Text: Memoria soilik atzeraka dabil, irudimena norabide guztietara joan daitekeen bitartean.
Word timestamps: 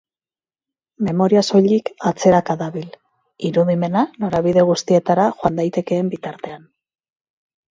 Memoria 1.07 1.43
soilik 1.51 1.91
atzeraka 2.11 2.55
dabil, 2.61 2.87
irudimena 3.51 4.03
norabide 4.25 4.65
guztietara 4.71 5.29
joan 5.43 5.61
daitekeen 5.61 6.11
bitartean. 6.17 6.67